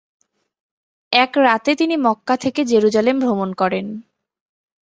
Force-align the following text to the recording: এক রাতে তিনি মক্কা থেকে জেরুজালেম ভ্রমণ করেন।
এক 1.11 1.31
রাতে 1.37 1.71
তিনি 1.75 1.95
মক্কা 1.97 2.35
থেকে 2.37 2.61
জেরুজালেম 2.65 3.17
ভ্রমণ 3.19 3.49
করেন। 3.53 3.85